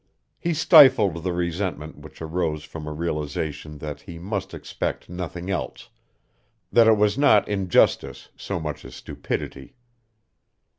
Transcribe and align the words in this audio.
He 0.39 0.55
stifled 0.55 1.21
the 1.21 1.31
resentment 1.31 1.99
which 1.99 2.23
arose 2.23 2.63
from 2.63 2.87
a 2.87 2.91
realization 2.91 3.77
that 3.77 4.01
he 4.01 4.17
must 4.17 4.51
expect 4.51 5.09
nothing 5.09 5.51
else, 5.51 5.89
that 6.71 6.87
it 6.87 6.97
was 6.97 7.19
not 7.19 7.47
injustice 7.47 8.29
so 8.35 8.59
much 8.59 8.83
as 8.83 8.95
stupidity. 8.95 9.75